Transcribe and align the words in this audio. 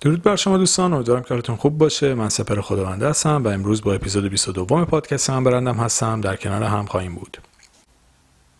درود 0.00 0.22
بر 0.22 0.36
شما 0.36 0.58
دوستان 0.58 0.92
امیدوارم 0.92 1.22
کارتون 1.22 1.56
خوب 1.56 1.78
باشه. 1.78 2.14
من 2.14 2.28
سپر 2.28 2.60
خداونده 2.60 3.08
هستم 3.08 3.44
و 3.44 3.48
امروز 3.48 3.82
با 3.82 3.94
اپیزود 3.94 4.24
22 4.24 4.84
پادکست 4.84 5.30
من 5.30 5.44
برندم 5.44 5.74
هستم. 5.74 6.20
در 6.20 6.36
کنار 6.36 6.62
هم 6.62 6.86
خواهیم 6.86 7.14
بود. 7.14 7.38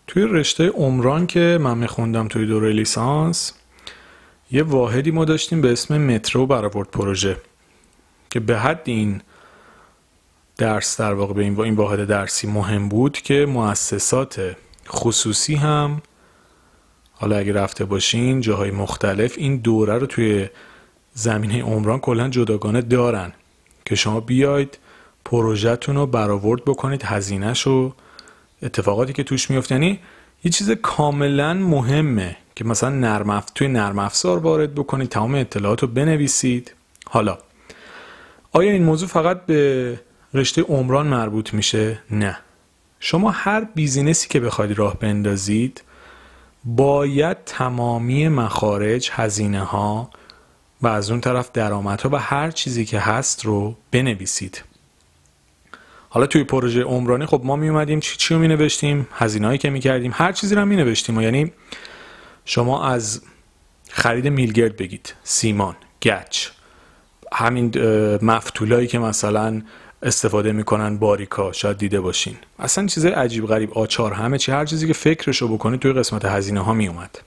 توی 0.07 0.23
رشته 0.23 0.69
عمران 0.69 1.27
که 1.27 1.57
من 1.61 1.77
میخوندم 1.77 2.27
توی 2.27 2.45
دوره 2.45 2.71
لیسانس 2.71 3.53
یه 4.51 4.63
واحدی 4.63 5.11
ما 5.11 5.25
داشتیم 5.25 5.61
به 5.61 5.71
اسم 5.71 5.97
مترو 5.97 6.45
برآورد 6.45 6.91
پروژه 6.91 7.37
که 8.29 8.39
به 8.39 8.59
حد 8.59 8.81
این 8.85 9.21
درس 10.57 10.99
در 10.99 11.13
واقع 11.13 11.33
به 11.33 11.43
این 11.63 11.75
واحد 11.75 12.05
درسی 12.05 12.47
مهم 12.47 12.89
بود 12.89 13.17
که 13.17 13.45
مؤسسات 13.45 14.55
خصوصی 14.89 15.55
هم 15.55 16.01
حالا 17.13 17.37
اگه 17.37 17.53
رفته 17.53 17.85
باشین 17.85 18.41
جاهای 18.41 18.71
مختلف 18.71 19.33
این 19.37 19.57
دوره 19.57 19.97
رو 19.97 20.05
توی 20.05 20.49
زمینه 21.13 21.63
عمران 21.63 21.99
کلا 21.99 22.29
جداگانه 22.29 22.81
دارن 22.81 23.31
که 23.85 23.95
شما 23.95 24.19
بیاید 24.19 24.77
پروژهتون 25.25 25.95
رو 25.95 26.05
برآورد 26.05 26.65
بکنید 26.65 27.03
هزینهش 27.03 27.67
و 27.67 27.93
اتفاقاتی 28.63 29.13
که 29.13 29.23
توش 29.23 29.49
میفته 29.49 29.75
یعنی 29.75 29.99
یه 30.43 30.51
چیز 30.51 30.71
کاملا 30.71 31.53
مهمه 31.53 32.37
که 32.55 32.65
مثلا 32.65 32.89
نرم 32.89 33.43
توی 33.55 33.67
نرم 33.67 33.99
افزار 33.99 34.37
وارد 34.37 34.75
بکنید 34.75 35.09
تمام 35.09 35.35
اطلاعات 35.35 35.81
رو 35.81 35.87
بنویسید. 35.87 36.73
حالا 37.09 37.37
آیا 38.51 38.71
این 38.71 38.83
موضوع 38.83 39.09
فقط 39.09 39.45
به 39.45 39.99
رشته 40.33 40.61
عمران 40.61 41.07
مربوط 41.07 41.53
میشه؟ 41.53 41.99
نه. 42.11 42.37
شما 42.99 43.31
هر 43.31 43.67
بیزینسی 43.75 44.29
که 44.29 44.39
بخواید 44.39 44.77
راه 44.77 44.99
بندازید 44.99 45.83
باید 46.65 47.37
تمامی 47.45 48.27
مخارج 48.27 49.09
هزینه 49.13 49.63
ها 49.63 50.09
و 50.81 50.87
از 50.87 51.11
اون 51.11 51.21
طرف 51.21 51.51
درآمدها 51.51 52.09
و 52.09 52.15
هر 52.15 52.51
چیزی 52.51 52.85
که 52.85 52.99
هست 52.99 53.45
رو 53.45 53.75
بنویسید. 53.91 54.63
حالا 56.09 56.25
توی 56.25 56.43
پروژه 56.43 56.81
عمرانی 56.81 57.25
خب 57.25 57.41
ما 57.43 57.55
می 57.55 57.69
اومدیم 57.69 57.99
چی 57.99 58.17
چی 58.17 58.33
رو 58.33 58.39
می 58.39 58.47
نوشتیم 58.47 59.07
هزینه‌ای 59.13 59.57
که 59.57 59.69
می 59.69 59.79
کردیم 59.79 60.11
هر 60.15 60.31
چیزی 60.31 60.55
رو 60.55 60.65
می 60.65 60.75
نوشتیم 60.75 61.21
یعنی 61.21 61.51
شما 62.45 62.85
از 62.85 63.21
خرید 63.89 64.27
میلگرد 64.27 64.77
بگید 64.77 65.13
سیمان 65.23 65.75
گچ 66.01 66.47
همین 67.33 67.71
مفتولایی 68.21 68.87
که 68.87 68.99
مثلا 68.99 69.61
استفاده 70.03 70.51
می‌کنن 70.51 70.97
باریکا 70.97 71.51
شاید 71.51 71.77
دیده 71.77 72.01
باشین. 72.01 72.35
اصلا 72.59 72.87
چیزای 72.87 73.11
عجیب 73.11 73.47
غریب 73.47 73.73
آچار 73.73 74.13
همه 74.13 74.37
چی 74.37 74.51
هر 74.51 74.65
چیزی 74.65 74.87
که 74.87 74.93
فکرشو 74.93 75.47
بکنید 75.47 75.79
توی 75.79 75.93
قسمت 75.93 76.25
هزینه 76.25 76.59
ها 76.59 76.73
می 76.73 76.87
اومد 76.87 77.19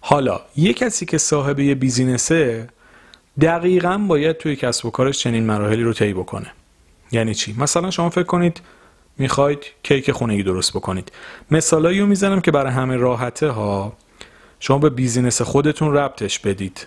حالا 0.00 0.40
یه 0.56 0.72
کسی 0.72 1.06
که 1.06 1.18
صاحب 1.18 1.58
یه 1.58 1.74
بیزینسه 1.74 2.68
دقیقا 3.40 3.98
باید 3.98 4.36
توی 4.36 4.56
کسب 4.56 4.86
و 4.86 4.90
کارش 4.90 5.18
چنین 5.18 5.46
مراحلی 5.46 5.82
رو 5.82 5.92
طی 5.92 6.12
بکنه. 6.12 6.52
یعنی 7.12 7.34
چی؟ 7.34 7.54
مثلا 7.58 7.90
شما 7.90 8.10
فکر 8.10 8.22
کنید 8.22 8.60
می‌خواید 9.18 9.58
کیک 9.82 10.12
خونگی 10.12 10.42
درست 10.42 10.72
بکنید. 10.72 11.12
مثالایی 11.50 12.00
رو 12.00 12.06
می‌زنم 12.06 12.40
که 12.40 12.50
برای 12.50 12.72
همه 12.72 12.96
راحته 12.96 13.48
ها 13.48 13.92
شما 14.60 14.78
به 14.78 14.90
بیزینس 14.90 15.42
خودتون 15.42 15.94
ربطش 15.94 16.38
بدید. 16.38 16.86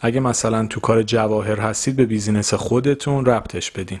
اگه 0.00 0.20
مثلا 0.20 0.66
تو 0.66 0.80
کار 0.80 1.02
جواهر 1.02 1.60
هستید 1.60 1.96
به 1.96 2.06
بیزینس 2.06 2.54
خودتون 2.54 3.26
ربطش 3.26 3.70
بدین. 3.70 4.00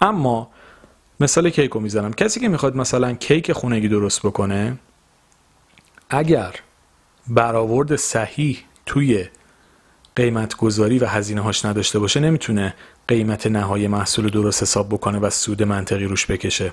اما 0.00 0.50
مثال 1.20 1.50
کیک 1.50 1.70
رو 1.70 1.80
می‌زنم. 1.80 2.12
کسی 2.12 2.40
که 2.40 2.48
می‌خواد 2.48 2.76
مثلا 2.76 3.12
کیک 3.12 3.52
خونگی 3.52 3.88
درست 3.88 4.22
بکنه 4.26 4.78
اگر 6.10 6.54
برآورد 7.28 7.96
صحیح 7.96 8.58
توی 8.86 9.24
قیمت 10.20 10.56
گذاری 10.56 10.98
و 10.98 11.06
هزینه 11.06 11.40
هاش 11.40 11.64
نداشته 11.64 11.98
باشه 11.98 12.20
نمی‌تونه 12.20 12.74
قیمت 13.08 13.46
نهایی 13.46 13.88
محصول 13.88 14.28
درست 14.28 14.62
حساب 14.62 14.88
بکنه 14.88 15.18
و 15.18 15.30
سود 15.30 15.62
منطقی 15.62 16.04
روش 16.04 16.26
بکشه. 16.26 16.72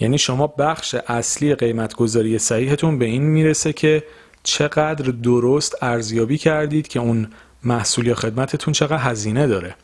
یعنی 0.00 0.18
شما 0.18 0.46
بخش 0.46 0.94
اصلی 0.94 1.54
قیمت 1.54 1.94
گذاری 1.94 2.38
صحیحتون 2.38 2.98
به 2.98 3.04
این 3.04 3.22
می‌رسه 3.22 3.72
که 3.72 4.04
چقدر 4.42 5.10
درست 5.10 5.82
ارزیابی 5.82 6.38
کردید 6.38 6.88
که 6.88 7.00
اون 7.00 7.30
محصول 7.64 8.06
یا 8.06 8.14
خدمتتون 8.14 8.74
چقدر 8.74 8.98
هزینه 9.10 9.46
داره. 9.46 9.74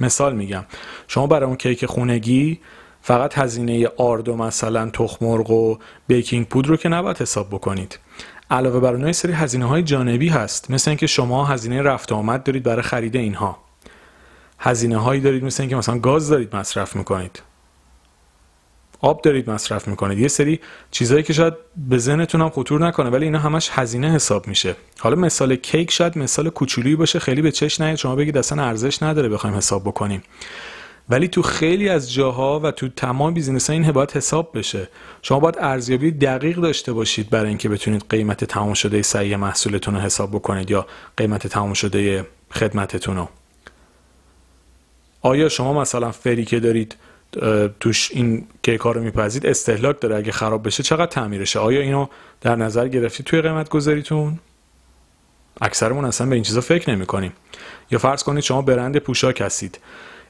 مثال 0.00 0.36
میگم 0.36 0.64
شما 1.08 1.26
برای 1.26 1.46
اون 1.46 1.56
کیک 1.56 1.86
خونگی 1.86 2.60
فقط 3.02 3.38
هزینه 3.38 3.88
آرد 3.96 4.28
و 4.28 4.36
مثلا 4.36 4.90
تخم 4.90 5.26
مرغ 5.26 5.50
و 5.50 5.78
بیکینگ 6.06 6.46
پودر 6.46 6.68
رو 6.68 6.76
که 6.76 6.88
نباید 6.88 7.18
حساب 7.18 7.48
بکنید. 7.48 7.98
علاوه 8.52 8.80
بر 8.80 8.94
اونها 8.94 9.12
سری 9.12 9.32
هزینه 9.32 9.64
های 9.64 9.82
جانبی 9.82 10.28
هست. 10.28 10.70
مثل 10.70 10.90
اینکه 10.90 11.06
شما 11.06 11.44
هزینه 11.44 11.82
رفت 11.82 12.12
آمد 12.12 12.42
دارید 12.42 12.62
برای 12.62 12.82
خرید 12.82 13.16
اینها. 13.16 13.58
هزینه 14.58 14.96
هایی 14.96 15.20
دارید 15.20 15.44
مثل 15.44 15.62
اینکه 15.62 15.76
مثلا 15.76 15.98
گاز 15.98 16.28
دارید 16.28 16.56
مصرف 16.56 16.96
می‌کنید. 16.96 17.42
آب 19.00 19.22
دارید 19.22 19.50
مصرف 19.50 19.88
می‌کنید. 19.88 20.18
یه 20.18 20.28
سری 20.28 20.60
چیزهایی 20.90 21.22
که 21.22 21.32
شاید 21.32 21.54
به 21.76 21.98
ذهنتون 21.98 22.40
هم 22.40 22.50
خطور 22.50 22.86
نکنه 22.86 23.10
ولی 23.10 23.24
اینا 23.24 23.38
همش 23.38 23.70
هزینه 23.72 24.10
حساب 24.10 24.48
میشه. 24.48 24.76
حالا 24.98 25.16
مثال 25.16 25.56
کیک 25.56 25.90
شاید 25.90 26.18
مثال 26.18 26.50
کوچولی 26.50 26.96
باشه 26.96 27.18
خیلی 27.18 27.42
به 27.42 27.52
چش 27.52 27.80
نیاد. 27.80 27.96
شما 27.96 28.16
بگید 28.16 28.38
اصلا 28.38 28.64
ارزش 28.64 29.02
نداره 29.02 29.28
بخوایم 29.28 29.56
حساب 29.56 29.82
بکنیم. 29.84 30.22
ولی 31.12 31.28
تو 31.28 31.42
خیلی 31.42 31.88
از 31.88 32.12
جاها 32.12 32.60
و 32.60 32.70
تو 32.70 32.88
تمام 32.88 33.34
بیزینس 33.34 33.70
ها 33.70 33.76
این 33.76 33.92
باید 33.92 34.10
حساب 34.10 34.58
بشه. 34.58 34.88
شما 35.22 35.40
باید 35.40 35.56
ارزیابی 35.58 36.10
دقیق 36.10 36.56
داشته 36.56 36.92
باشید 36.92 37.30
برای 37.30 37.48
اینکه 37.48 37.68
بتونید 37.68 38.04
قیمت 38.08 38.44
تمام 38.44 38.74
شده 38.74 39.02
صحیح 39.02 39.36
محصولتون 39.36 39.94
رو 39.94 40.00
حساب 40.00 40.30
بکنید 40.30 40.70
یا 40.70 40.86
قیمت 41.16 41.46
تمام 41.46 41.72
شده 41.72 42.26
خدمتتون 42.50 43.16
رو. 43.16 43.28
آیا 45.22 45.48
شما 45.48 45.80
مثلا 45.80 46.12
فری 46.12 46.44
که 46.44 46.60
دارید 46.60 46.96
توش 47.80 48.10
این 48.12 48.46
کیک 48.62 48.80
ها 48.80 48.92
رو 48.92 49.02
میپذید 49.02 49.46
استهلاک 49.46 50.00
داره 50.00 50.16
اگه 50.16 50.32
خراب 50.32 50.66
بشه 50.66 50.82
چقدر 50.82 51.06
تعمیرشه؟ 51.06 51.58
آیا 51.58 51.80
اینو 51.80 52.06
در 52.40 52.56
نظر 52.56 52.88
گرفتید 52.88 53.26
توی 53.26 53.40
قیمت 53.40 53.68
گذاریتون 53.68 54.38
اکثرمون 55.60 56.04
اصلا 56.04 56.26
به 56.26 56.34
این 56.34 56.44
چیزا 56.44 56.60
فکر 56.60 56.90
نمی 56.90 57.06
کنیم 57.06 57.32
یا 57.90 57.98
فرض 57.98 58.22
کنید 58.22 58.42
شما 58.44 58.62
برند 58.62 58.96
پوشاک 58.96 59.40
هستید. 59.40 59.78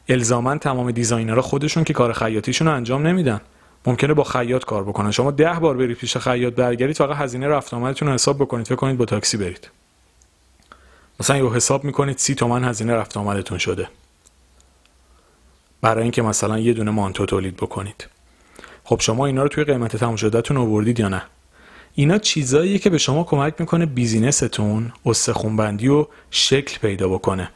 الزاما 0.09 0.59
تمام 0.59 0.91
دیزاینرها 0.91 1.43
خودشون 1.43 1.85
که 1.85 1.93
کار 1.93 2.13
خیاطیشون 2.13 2.69
رو 2.69 2.75
انجام 2.75 3.07
نمیدن. 3.07 3.41
ممکنه 3.87 4.15
با 4.15 4.25
خیاط 4.25 4.65
کار 4.65 4.85
بکنن. 4.85 5.11
شما 5.11 5.31
ده 5.31 5.53
بار 5.53 5.77
برید 5.77 5.97
پیش 5.97 6.17
خیاط 6.17 6.55
برگردید 6.55 6.97
فقط 6.97 7.17
هزینه 7.17 7.49
رفت 7.49 7.75
آمدتون 7.75 8.09
رو 8.09 8.15
حساب 8.15 8.37
بکنید. 8.37 8.67
فکر 8.67 8.77
کنید 8.77 8.99
با 8.99 9.05
تاکسی 9.05 9.37
برید. 9.37 9.71
مثلا 11.21 11.37
یه 11.37 11.51
حساب 11.51 11.85
می‌کنید 11.85 12.19
سی 12.19 12.35
تومن 12.35 12.65
هزینه 12.65 12.95
رفت 12.95 13.17
آمدتون 13.17 13.59
شده. 13.59 13.89
برای 15.81 16.03
اینکه 16.03 16.23
مثلا 16.23 16.59
یه 16.59 16.73
دونه 16.73 16.91
مانتو 16.91 17.27
تولید 17.27 17.57
بکنید. 17.57 18.07
خب 18.85 19.01
شما 19.01 19.27
اینا 19.27 19.43
رو 19.43 19.49
توی 19.49 19.65
قیمت 19.65 19.97
تموم 19.97 20.17
شدهتون 20.17 20.57
آوردید 20.57 21.01
یا 21.01 21.09
نه؟ 21.09 21.23
اینا 21.95 22.19
چیزاییه 22.19 22.79
که 22.79 22.91
به 22.91 22.99
شما 22.99 23.25
کمک 23.25 23.55
می‌کنه 23.59 23.87
بیزینستون 23.87 24.93
استخونبندی 25.07 25.89
و 25.89 26.07
شکل 26.31 26.79
پیدا 26.79 27.09
بکنه. 27.09 27.51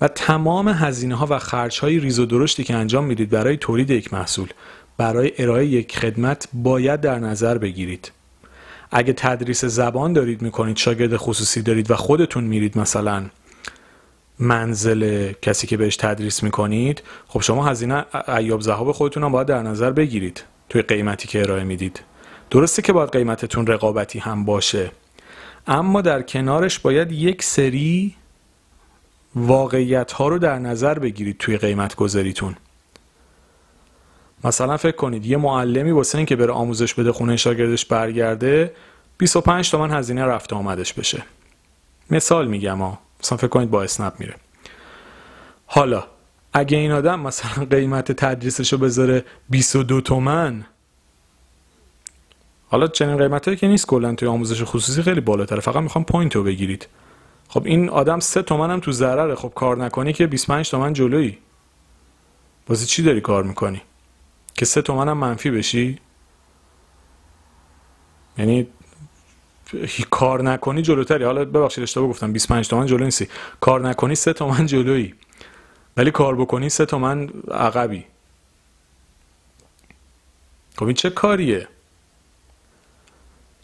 و 0.00 0.08
تمام 0.08 0.68
هزینه 0.68 1.14
ها 1.14 1.26
و 1.30 1.38
خرج 1.38 1.80
های 1.80 1.98
ریز 1.98 2.18
و 2.18 2.26
درشتی 2.26 2.64
که 2.64 2.74
انجام 2.74 3.04
می‌دید 3.04 3.30
برای 3.30 3.56
تولید 3.56 3.90
یک 3.90 4.14
محصول 4.14 4.48
برای 4.96 5.32
ارائه 5.38 5.66
یک 5.66 5.98
خدمت 5.98 6.48
باید 6.52 7.00
در 7.00 7.18
نظر 7.18 7.58
بگیرید. 7.58 8.12
اگه 8.90 9.12
تدریس 9.12 9.64
زبان 9.64 10.12
دارید 10.12 10.42
می‌کنید 10.42 10.76
شاگرد 10.76 11.16
خصوصی 11.16 11.62
دارید 11.62 11.90
و 11.90 11.96
خودتون 11.96 12.44
میرید 12.44 12.78
مثلا 12.78 13.24
منزل 14.38 15.32
کسی 15.42 15.66
که 15.66 15.76
بهش 15.76 15.96
تدریس 15.96 16.42
می‌کنید 16.42 17.02
خب 17.28 17.40
شما 17.40 17.66
هزینه 17.66 18.04
ایاب 18.28 18.60
ذهاب 18.60 18.92
خودتون 18.92 19.24
هم 19.24 19.32
باید 19.32 19.46
در 19.46 19.62
نظر 19.62 19.90
بگیرید 19.90 20.44
توی 20.68 20.82
قیمتی 20.82 21.28
که 21.28 21.40
ارائه 21.40 21.64
می‌دید. 21.64 22.00
درسته 22.50 22.82
که 22.82 22.92
باید 22.92 23.10
قیمتتون 23.10 23.66
رقابتی 23.66 24.18
هم 24.18 24.44
باشه 24.44 24.90
اما 25.66 26.00
در 26.00 26.22
کنارش 26.22 26.78
باید 26.78 27.12
یک 27.12 27.42
سری 27.42 28.14
واقعیت 29.36 30.12
ها 30.12 30.28
رو 30.28 30.38
در 30.38 30.58
نظر 30.58 30.98
بگیرید 30.98 31.38
توی 31.38 31.56
قیمت 31.56 31.94
گذاریتون 31.94 32.56
مثلا 34.44 34.76
فکر 34.76 34.96
کنید 34.96 35.26
یه 35.26 35.36
معلمی 35.36 35.90
واسه 35.90 36.18
این 36.18 36.26
که 36.26 36.36
بره 36.36 36.52
آموزش 36.52 36.94
بده 36.94 37.12
خونه 37.12 37.36
شاگردش 37.36 37.84
برگرده 37.84 38.74
25 39.18 39.70
تومن 39.70 39.90
هزینه 39.90 40.24
رفت 40.24 40.52
آمدش 40.52 40.92
بشه. 40.92 41.22
مثال 42.10 42.48
میگم 42.48 42.78
ها 42.78 42.98
مثلا 43.22 43.38
فکر 43.38 43.48
کنید 43.48 43.70
با 43.70 43.82
اسنپ 43.82 44.12
میره. 44.18 44.34
حالا 45.66 46.04
اگه 46.52 46.78
این 46.78 46.92
آدم 46.92 47.20
مثلا 47.20 47.64
قیمت 47.76 48.12
تدریسش 48.12 48.72
رو 48.72 48.78
بذاره 48.78 49.24
22 49.50 50.00
تومن 50.00 50.64
حالا 52.68 52.86
چنین 52.86 53.16
قیمت 53.16 53.58
که 53.58 53.68
نیست 53.68 53.86
کلا 53.86 54.14
توی 54.14 54.28
آموزش 54.28 54.62
خصوصی 54.64 55.02
خیلی 55.02 55.20
بالاتره. 55.20 55.60
فقط 55.60 55.82
می‌خوام 55.82 56.04
point 56.04 56.36
رو 56.36 56.42
بگیرید. 56.42 56.86
خب 57.48 57.66
این 57.66 57.88
آدم 57.88 58.20
سه 58.20 58.42
تومن 58.42 58.70
هم 58.70 58.80
تو 58.80 58.92
ضرره. 58.92 59.34
خب 59.34 59.52
کار 59.54 59.76
نکنی 59.76 60.12
که 60.12 60.26
25 60.26 60.70
تومن 60.70 60.92
جلویی. 60.92 61.38
واسه 62.68 62.86
چی 62.86 63.02
داری 63.02 63.20
کار 63.20 63.42
می‌کنی؟ 63.42 63.82
که 64.54 64.64
سه 64.64 64.82
تومن 64.82 65.08
هم 65.08 65.18
منفی 65.18 65.50
بشی؟ 65.50 65.98
یعنی 68.38 68.66
کار 70.10 70.42
نکنی 70.42 70.82
جلوتری. 70.82 71.24
حالا 71.24 71.44
ببخشید 71.44 71.82
اشتباه 71.82 72.08
گفتم. 72.08 72.32
25 72.32 72.68
تومن 72.68 72.86
جلو 72.86 73.04
نیستی. 73.04 73.28
کار 73.60 73.88
نکنی 73.88 74.14
3 74.14 74.32
تومن 74.32 74.66
جلویی. 74.66 75.14
ولی 75.96 76.10
کار 76.10 76.36
بکنی 76.36 76.68
3 76.68 76.86
تومن 76.86 77.28
عقبی. 77.50 78.04
خب 80.76 80.84
این 80.84 80.94
چه 80.94 81.10
کاریه؟ 81.10 81.68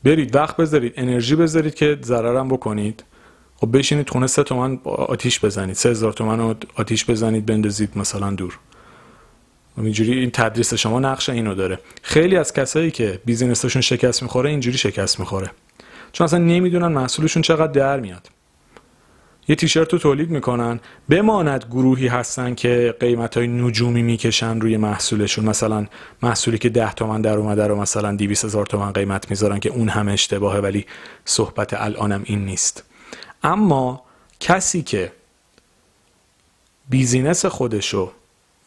برید 0.05 0.35
وقت 0.35 0.57
بذارید 0.57 0.93
انرژی 0.97 1.37
بذارید 1.37 1.75
که 1.75 1.99
ضررم 2.03 2.49
بکنید. 2.49 3.05
خب 3.61 3.79
بشینید 3.79 4.11
خونه 4.11 4.27
سه 4.27 4.43
تومن 4.43 4.79
آتیش 4.85 5.45
بزنید. 5.45 5.77
سه 5.77 5.89
هزار 5.89 6.13
تومن 6.13 6.57
آتیش 6.75 7.05
بزنید 7.11 7.47
بندازید 7.47 7.91
مثلا 7.97 8.31
دور. 8.31 8.59
اینجوری 9.77 10.13
این 10.19 10.31
تدریس 10.31 10.75
شما 10.75 11.01
نقش 11.01 11.29
اینو 11.29 11.55
داره. 11.55 11.79
خیلی 12.03 12.37
از 12.37 12.53
کسایی 12.53 12.91
که 12.91 13.21
بیزینسشون 13.25 13.83
شکست 13.83 14.23
می‌خوره 14.23 14.51
اینجوری 14.51 14.79
شکست 14.79 15.21
می‌خوره. 15.21 15.51
چون 16.13 16.25
اصلا 16.25 16.39
نمی‌دونن 16.39 16.87
محصولشون 16.87 17.43
چقدر 17.43 17.73
در 17.73 18.01
میاد. 18.01 18.31
یه 19.49 19.57
تیشرت 19.57 19.93
رو 19.93 19.99
تولید 19.99 20.31
می‌کنن 20.31 20.81
بماند 21.09 21.65
گروهی 21.71 22.07
هستن 22.07 22.55
که 22.55 22.95
قیمت 23.01 23.37
های 23.37 23.49
نجومی 23.49 24.03
می‌کشن 24.03 24.61
روی 24.61 24.77
محصولشون. 24.77 25.45
مثلا 25.45 25.87
محصولی 26.23 26.59
که 26.59 26.69
10 26.69 26.93
تومن 26.93 27.21
در 27.21 27.37
اومده 27.37 27.67
رو 27.67 27.81
مثلا 27.81 28.17
200 28.17 28.45
هزار 28.45 28.67
تومن 28.67 28.93
قیمت 28.93 29.31
می‌ذارن 29.31 29.59
که 29.59 29.71
اون 29.71 29.89
همه 29.89 30.13
اشتباهه 30.13 30.61
ولی 30.61 30.87
صحبت 31.25 31.75
الانم 31.75 32.23
این 32.25 32.45
نیست. 32.45 32.85
اما 33.43 34.03
کسی 34.41 34.83
که 34.83 35.13
business 36.91 37.47
خودشو 37.47 38.13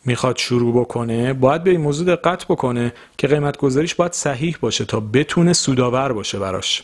می‌خواد 0.06 0.38
شروع 0.38 0.82
بکنه 0.82 1.34
باید 1.34 1.64
به 1.64 1.72
این 1.72 1.82
موضوع 1.82 2.16
دقت 2.16 2.46
بکنه 2.46 2.94
که 3.18 3.28
قیمت 3.28 3.58
گذاریش 3.58 3.96
باید 3.96 4.14
صحیح 4.14 4.58
باشه 4.62 4.86
تا 4.86 5.00
بتونه 5.00 5.54
سودآور 5.54 6.14
باشه 6.14 6.40
براش. 6.40 6.84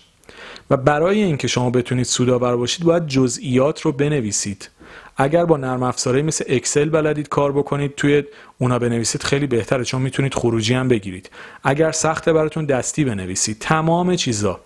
و 0.70 0.78
برای 0.78 1.24
اینکه 1.24 1.48
شما 1.48 1.70
بتونید 1.70 2.06
سودآور 2.06 2.56
باشید 2.58 2.86
باید 2.86 3.08
جزئیات 3.08 3.82
رو 3.82 3.92
بنویسید. 3.92 4.70
اگر 5.18 5.46
با 5.46 5.58
نرم 5.58 5.84
افزارهایی 5.84 6.26
مثل 6.26 6.46
اکسل 6.48 6.90
بلدید 6.90 7.30
کار 7.30 7.52
بکنید 7.52 7.96
توی 7.96 8.24
اونا 8.58 8.80
بنویسید 8.80 9.24
خیلی 9.24 9.48
بهتره 9.48 9.84
چون 9.84 10.02
می‌تونید 10.02 10.34
خروجی 10.34 10.74
هم 10.74 10.88
بگیرید. 10.88 11.30
اگر 11.64 11.92
سخته 11.92 12.34
براتون 12.34 12.66
دستی 12.66 13.04
بنویسید. 13.04 13.58
تمام 13.60 14.16
چیزا. 14.16 14.60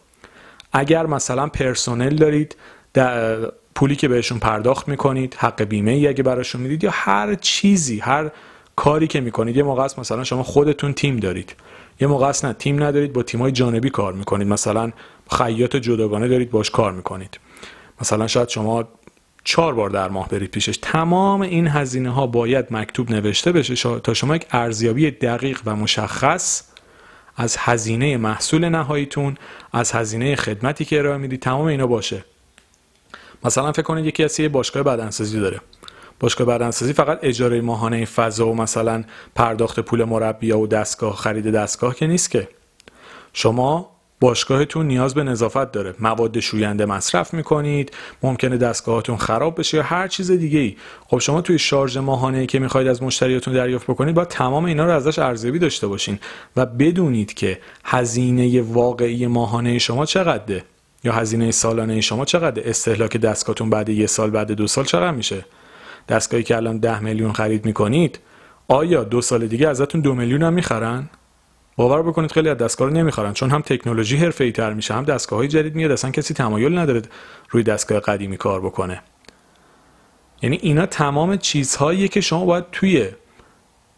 اگر 0.74 1.06
مثلا 1.06 1.48
پرسنل 1.48 2.16
دارید 2.16 2.56
پولی 3.76 3.96
که 3.96 4.08
بهشون 4.08 4.40
پرداخت 4.40 4.88
می‌کنید 4.88 5.36
حق 5.40 5.62
بیمه 5.64 5.92
ای 5.92 6.08
اگه 6.08 6.24
براشون 6.24 6.62
می‌دید 6.62 6.84
یا 6.84 6.92
هر 6.94 7.36
چیزی 7.36 8.00
هر 8.00 8.32
کاری 8.76 9.08
که 9.08 9.22
می‌کنید. 9.22 9.58
یه 9.58 9.64
موقع 9.64 9.84
است 9.84 10.00
مثلا 10.00 10.24
شما 10.24 10.44
خودتون 10.44 10.94
تیم 10.94 11.18
دارید. 11.18 11.56
یه 12.00 12.08
موقع 12.08 12.28
است 12.28 12.46
نه 12.46 12.54
تیم 12.54 12.84
ندارید 12.84 13.14
با 13.14 13.24
تیمای 13.24 13.52
جانبی 13.52 13.90
کار 13.90 14.14
می‌کنید. 14.14 14.48
مثلا 14.48 14.92
خیاط 15.32 15.76
جداگانه 15.76 16.28
دارید 16.28 16.52
باش 16.52 16.70
کار 16.70 16.92
می‌کنید. 16.92 17.40
مثلا 18.02 18.28
شاید 18.28 18.50
شما 18.50 18.88
چهار 19.44 19.74
بار 19.74 19.90
در 19.90 20.10
ماه 20.10 20.30
برید 20.30 20.52
پیشش. 20.52 20.78
تمام 20.82 21.42
این 21.42 21.68
هزینه 21.68 22.10
ها 22.10 22.28
باید 22.28 22.66
مکتوب 22.72 23.12
نوشته 23.12 23.52
بشه 23.52 24.00
تا 24.00 24.14
شما 24.14 24.36
یک 24.36 24.46
ارزیابی 24.52 25.12
دقیق 25.12 25.62
و 25.66 25.76
مشخص 25.76 26.64
از 27.38 27.56
هزینه 27.60 28.18
محصول 28.18 28.70
نهاییتون 28.70 29.38
از 29.72 29.92
هزینه 29.92 30.36
خدمتی 30.36 30.86
که 30.86 31.00
ارائه 31.00 31.18
می‌دید 31.18 31.40
تمام 31.40 31.66
اینا 31.66 31.88
باشه. 31.88 32.26
مثلا 33.46 33.72
فکر 33.72 33.82
کنید 33.82 34.06
یکی 34.06 34.24
از 34.24 34.40
یه 34.40 34.50
باشگاه 34.50 34.84
بدنسازی 34.84 35.40
داره. 35.40 35.60
باشگاه 36.20 36.48
بدنسازی 36.48 36.94
فقط 36.94 37.20
اجاره 37.22 37.62
ماهانه 37.62 38.06
فضا 38.06 38.48
و 38.48 38.56
مثلا 38.56 39.04
پرداخت 39.36 39.80
پول 39.80 40.04
مربیا 40.04 40.60
و 40.60 40.68
دستگاه 40.68 41.16
خرید 41.16 41.52
دستگاه 41.52 41.96
که 41.96 42.08
نیست 42.08 42.32
که. 42.32 42.48
شما 43.34 43.94
باشگاهتون 44.20 44.88
نیاز 44.88 45.14
به 45.14 45.24
نظافت 45.24 45.72
داره. 45.72 45.96
مواد 46.00 46.40
شوینده 46.40 46.86
مصرف 46.86 47.34
می‌کنید 47.34 47.92
ممکنه 48.24 48.58
دستگاهاتون 48.58 49.18
خراب 49.18 49.60
بشه 49.60 49.78
یا 49.78 49.84
هر 49.84 50.08
چیز 50.08 50.32
دیگه 50.32 50.60
ای 50.60 50.76
خب 51.08 51.20
شما 51.20 51.42
توی 51.42 51.60
شارژ 51.60 51.98
ماهانه 51.98 52.46
که 52.46 52.60
می‌خواید 52.60 52.88
از 52.88 53.04
مشتریاتون 53.04 53.54
دریافت 53.54 53.88
بکنید 53.88 54.16
باید 54.16 54.28
تمام 54.28 54.66
اینا 54.66 54.86
رو 54.86 54.92
ازش 54.92 55.20
ارزیابی 55.20 55.60
داشته 55.60 55.88
باشین 55.88 56.20
و 56.56 56.66
بدونید 56.66 57.34
که 57.34 57.60
هزینه 57.86 58.62
واقعی 58.62 59.28
ماهانه 59.28 59.80
شما 59.80 60.06
چقدره. 60.06 60.64
یا 61.04 61.14
هزینه 61.14 61.52
سالانه 61.52 62.02
شما 62.02 62.26
چقدر 62.26 62.70
استهلاک 62.70 63.18
دستگاهتون 63.18 63.70
بعد 63.70 63.90
یه 63.90 64.08
سال 64.08 64.30
بعد 64.30 64.52
دو 64.52 64.68
سال 64.68 64.86
چقدر 64.86 65.12
میشه؟ 65.12 65.46
دستگاهی 66.10 66.44
که 66.44 66.56
الان 66.56 66.78
ده 66.78 67.00
میلیون 67.00 67.34
خرید 67.34 67.66
می‌کنید 67.66 68.20
آیا 68.68 69.04
دو 69.04 69.22
سال 69.22 69.48
دیگه 69.48 69.68
ازتون 69.70 70.02
دو 70.02 70.16
میلیون 70.16 70.44
هم 70.44 70.54
می‌خرن؟ 70.54 71.10
باور 71.76 72.02
بکنید 72.02 72.32
خیلی 72.32 72.50
از 72.50 72.58
دستگاه 72.58 72.88
رو 72.88 72.94
نمی‌خرن 72.94 73.34
چون 73.34 73.50
هم 73.50 73.62
تکنولوژی 73.62 74.18
حرفه‌ای 74.18 74.52
تر 74.52 74.74
میشه 74.74 74.94
هم 74.94 75.04
دستگاه 75.04 75.40
های 75.40 75.48
جدید 75.48 75.76
میاد 75.76 75.92
اصلا 75.92 76.12
کسی 76.12 76.34
تمایل 76.34 76.78
نداره 76.78 77.02
روی 77.50 77.64
دستگاه 77.64 78.00
قدیمی 78.00 78.38
کار 78.38 78.62
بکنه. 78.62 79.02
یعنی 80.42 80.60
اینا 80.62 80.86
تمام 80.86 81.38
چیزهاییه 81.38 82.08
که 82.08 82.22
شما 82.22 82.46
باید 82.46 82.66
توی 82.72 83.10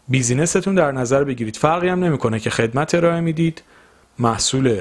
بیزینستون 0.08 0.74
در 0.74 0.92
نظر 0.92 1.24
بگیرید. 1.24 1.56
فرقی 1.56 1.88
هم 1.88 2.04
نمی‌کنه 2.04 2.40
که 2.40 2.50
خدمت 2.50 2.94
ارائه 2.94 3.20
می‌دید 3.20 3.62
محصول 4.18 4.80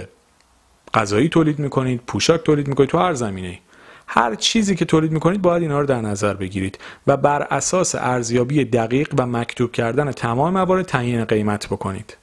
غذایی 0.95 1.30
تولید 1.30 1.59
می‌کنید 1.59 2.01
پوشاک 2.07 2.44
تولید 2.44 2.68
می‌کنید 2.68 2.89
تو 2.89 2.97
هر 2.97 3.13
زمینه 3.13 3.59
هر 4.07 4.36
چیزی 4.36 4.75
که 4.75 4.86
تولید 4.86 5.12
می‌کنید 5.12 5.42
باید 5.42 5.62
اینا 5.62 5.80
رو 5.80 5.86
در 5.86 6.01
نظر 6.01 6.33
بگیرید 6.33 6.80
و 7.07 7.18
بر 7.18 7.42
اساس 7.42 7.95
ارزیابی 7.95 8.65
دقیق 8.65 9.13
و 9.18 9.25
مکتوب 9.25 9.71
کردن 9.71 10.12
تمام 10.12 10.53
موارد 10.53 10.86
تعیین 10.86 11.25
قیمت 11.25 11.68
بکنید. 11.68 12.18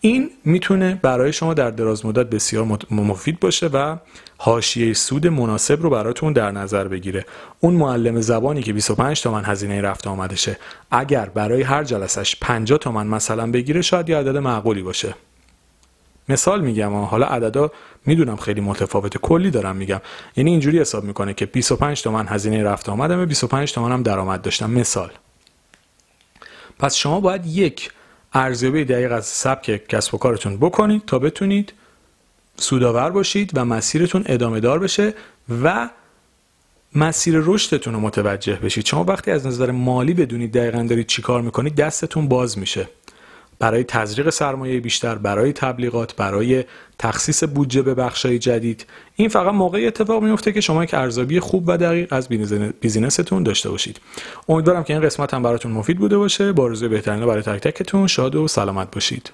این 0.00 0.30
می‌تونه 0.44 1.00
برای 1.02 1.32
شما 1.32 1.54
در 1.54 1.70
دراز 1.70 2.06
مدت 2.06 2.30
بسیار 2.30 2.78
مفید 2.90 3.40
باشه 3.40 3.66
و 3.66 3.96
حاشیه 4.38 4.92
سود 4.92 5.26
مناسب 5.26 5.82
رو 5.82 5.90
براتون 5.90 6.32
در 6.32 6.50
نظر 6.50 6.88
بگیره. 6.88 7.26
اون 7.60 7.74
معلم 7.74 8.20
زبانی 8.20 8.62
که 8.62 8.72
25 8.72 9.22
تومن 9.22 9.44
هزینه 9.44 9.80
رفت 9.80 10.06
آمدشه. 10.06 10.58
اگر 10.90 11.26
برای 11.26 11.62
هر 11.62 11.84
جلسش 11.84 12.36
50 12.40 12.78
تومن 12.78 13.06
مثلا 13.06 13.50
بگیره 13.50 13.82
شاید 13.82 14.08
یه 14.08 14.16
عدد 14.16 14.36
معقولی 14.36 14.82
باشه. 14.82 15.14
مثال 16.28 16.60
میگم 16.60 17.04
حالا 17.04 17.26
عددا 17.26 17.70
می‌دونم 18.06 18.36
خیلی 18.36 18.60
متفاوت 18.60 19.16
کلی 19.16 19.50
دارم 19.50 19.76
میگم. 19.76 20.00
یعنی 20.36 20.50
اینجوری 20.50 20.80
حساب 20.80 21.04
می‌کنه 21.04 21.34
که 21.34 21.46
25 21.46 22.02
تومن 22.02 22.28
هزینه 22.28 22.62
رفت 22.62 22.88
آمدم 22.88 23.24
25 23.24 23.72
تومن 23.72 23.92
هم 23.92 24.02
درآمد 24.02 24.42
داشتم. 24.42 24.70
مثال. 24.70 25.10
پس 26.78 26.94
شما 26.94 27.20
باید 27.20 27.46
یک 27.46 27.90
ارزیابی 28.32 28.84
دقیق 28.84 29.12
از 29.12 29.26
سبک 29.26 29.86
کسب 29.88 30.14
و 30.14 30.18
کارتون 30.18 30.56
بکنید 30.56 31.02
تا 31.06 31.18
بتونید 31.18 31.72
سودآور 32.56 33.10
باشید 33.10 33.50
و 33.54 33.64
مسیرتون 33.64 34.24
ادامه 34.26 34.60
دار 34.60 34.78
بشه 34.78 35.14
و 35.62 35.90
مسیر 36.94 37.34
رشدتون 37.44 37.94
رو 37.94 38.00
متوجه 38.00 38.56
بشید. 38.56 38.86
شما 38.86 39.04
وقتی 39.04 39.30
از 39.30 39.46
نظر 39.46 39.70
مالی 39.70 40.14
بدونید 40.14 40.52
دقیقا 40.52 40.82
دارید 40.82 41.06
چیکار 41.06 41.40
می‌کنید 41.40 41.74
دستتون 41.74 42.28
باز 42.28 42.58
میشه. 42.58 42.88
برای 43.60 43.84
تزریق 43.84 44.30
سرمایه 44.30 44.80
بیشتر 44.80 45.14
برای 45.14 45.52
تبلیغات 45.52 46.16
برای 46.16 46.64
تخصیص 46.98 47.44
بودجه 47.44 47.82
به 47.82 47.94
بخشای 47.94 48.38
جدید. 48.38 48.86
این 49.16 49.28
فقط 49.28 49.54
موقعی 49.54 49.86
اتفاق 49.86 50.22
میفته 50.22 50.52
که 50.52 50.60
شما 50.60 50.84
یک 50.84 50.94
ارزیابی 50.94 51.40
خوب 51.40 51.64
و 51.66 51.76
دقیق 51.76 52.12
از 52.12 52.28
بیزینستون 52.80 53.42
داشته 53.42 53.70
باشید. 53.70 54.00
امیدوارم 54.48 54.84
که 54.84 54.92
این 54.92 55.02
قسمت 55.02 55.34
هم 55.34 55.42
براتون 55.42 55.72
مفید 55.72 55.98
بوده 55.98 56.18
باشه. 56.18 56.52
با 56.52 56.68
بهترین 56.68 57.26
برای 57.26 57.42
تک 57.42 57.60
تکتون 57.60 58.06
شاد 58.06 58.34
و 58.34 58.48
سلامت 58.48 58.90
باشید. 58.90 59.32